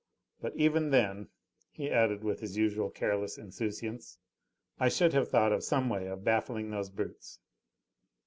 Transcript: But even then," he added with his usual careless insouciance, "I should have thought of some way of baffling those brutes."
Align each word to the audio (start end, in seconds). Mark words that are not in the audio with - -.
But 0.41 0.55
even 0.55 0.89
then," 0.89 1.27
he 1.69 1.91
added 1.91 2.23
with 2.23 2.39
his 2.39 2.57
usual 2.57 2.89
careless 2.89 3.37
insouciance, 3.37 4.17
"I 4.79 4.89
should 4.89 5.13
have 5.13 5.29
thought 5.29 5.53
of 5.53 5.63
some 5.63 5.89
way 5.89 6.07
of 6.07 6.23
baffling 6.23 6.71
those 6.71 6.89
brutes." 6.89 7.37